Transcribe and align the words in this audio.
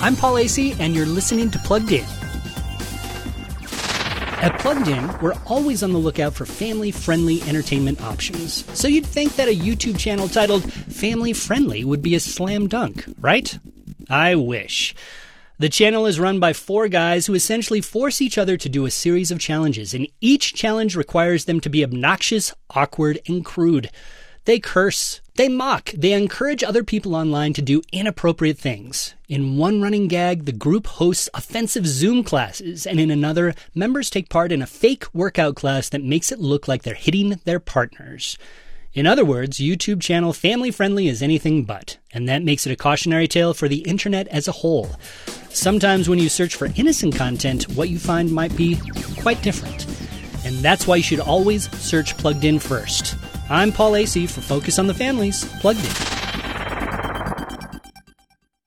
I'm 0.00 0.14
Paul 0.14 0.34
Asay, 0.34 0.78
and 0.78 0.94
you're 0.94 1.06
listening 1.06 1.50
to 1.50 1.58
Plugged 1.58 1.90
In. 1.90 2.04
At 4.40 4.56
Plugged 4.60 4.86
In, 4.86 5.18
we're 5.18 5.34
always 5.44 5.82
on 5.82 5.92
the 5.92 5.98
lookout 5.98 6.34
for 6.34 6.46
family 6.46 6.92
friendly 6.92 7.42
entertainment 7.42 8.00
options. 8.00 8.64
So 8.78 8.86
you'd 8.86 9.04
think 9.04 9.34
that 9.34 9.48
a 9.48 9.56
YouTube 9.56 9.98
channel 9.98 10.28
titled 10.28 10.72
Family 10.72 11.32
Friendly 11.32 11.84
would 11.84 12.00
be 12.00 12.14
a 12.14 12.20
slam 12.20 12.68
dunk, 12.68 13.06
right? 13.20 13.58
I 14.08 14.36
wish. 14.36 14.94
The 15.58 15.68
channel 15.68 16.06
is 16.06 16.20
run 16.20 16.38
by 16.38 16.52
four 16.52 16.86
guys 16.86 17.26
who 17.26 17.34
essentially 17.34 17.80
force 17.80 18.22
each 18.22 18.38
other 18.38 18.56
to 18.56 18.68
do 18.68 18.86
a 18.86 18.92
series 18.92 19.32
of 19.32 19.40
challenges, 19.40 19.94
and 19.94 20.06
each 20.20 20.54
challenge 20.54 20.94
requires 20.94 21.46
them 21.46 21.58
to 21.58 21.68
be 21.68 21.82
obnoxious, 21.82 22.54
awkward, 22.70 23.18
and 23.26 23.44
crude. 23.44 23.90
They 24.48 24.60
curse, 24.60 25.20
they 25.36 25.50
mock, 25.50 25.90
they 25.90 26.14
encourage 26.14 26.64
other 26.64 26.82
people 26.82 27.14
online 27.14 27.52
to 27.52 27.60
do 27.60 27.82
inappropriate 27.92 28.56
things. 28.56 29.14
In 29.28 29.58
one 29.58 29.82
running 29.82 30.08
gag, 30.08 30.46
the 30.46 30.52
group 30.52 30.86
hosts 30.86 31.28
offensive 31.34 31.86
Zoom 31.86 32.24
classes, 32.24 32.86
and 32.86 32.98
in 32.98 33.10
another, 33.10 33.54
members 33.74 34.08
take 34.08 34.30
part 34.30 34.50
in 34.50 34.62
a 34.62 34.66
fake 34.66 35.04
workout 35.12 35.54
class 35.54 35.90
that 35.90 36.02
makes 36.02 36.32
it 36.32 36.38
look 36.38 36.66
like 36.66 36.82
they're 36.82 36.94
hitting 36.94 37.38
their 37.44 37.60
partners. 37.60 38.38
In 38.94 39.06
other 39.06 39.22
words, 39.22 39.58
YouTube 39.58 40.00
channel 40.00 40.32
family 40.32 40.70
friendly 40.70 41.08
is 41.08 41.20
anything 41.20 41.64
but, 41.64 41.98
and 42.14 42.26
that 42.26 42.42
makes 42.42 42.66
it 42.66 42.72
a 42.72 42.76
cautionary 42.76 43.28
tale 43.28 43.52
for 43.52 43.68
the 43.68 43.80
internet 43.80 44.28
as 44.28 44.48
a 44.48 44.52
whole. 44.52 44.92
Sometimes 45.50 46.08
when 46.08 46.18
you 46.18 46.30
search 46.30 46.54
for 46.54 46.70
innocent 46.74 47.14
content, 47.14 47.68
what 47.76 47.90
you 47.90 47.98
find 47.98 48.32
might 48.32 48.56
be 48.56 48.80
quite 49.20 49.42
different. 49.42 49.84
And 50.46 50.56
that's 50.60 50.86
why 50.86 50.96
you 50.96 51.02
should 51.02 51.20
always 51.20 51.70
search 51.78 52.16
plugged 52.16 52.44
in 52.44 52.58
first. 52.58 53.14
I'm 53.50 53.72
Paul 53.72 53.92
Asay 53.92 54.28
for 54.28 54.42
Focus 54.42 54.78
on 54.78 54.88
the 54.88 54.94
Family's, 54.94 55.44
Plugged 55.60 55.82
In. 55.82 56.17